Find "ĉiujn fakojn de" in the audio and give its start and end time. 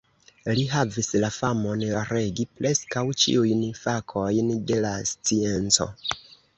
3.27-4.85